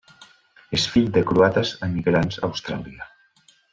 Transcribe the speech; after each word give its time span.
És 0.77 0.85
fill 0.93 1.11
de 1.17 1.23
croates 1.31 1.73
emigrants 1.89 2.41
a 2.41 2.43
Austràlia. 2.49 3.11